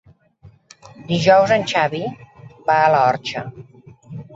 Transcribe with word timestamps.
Dijous 1.11 1.55
en 1.57 1.67
Xavi 1.75 2.03
va 2.71 2.83
a 2.89 2.93
l'Orxa. 2.97 3.49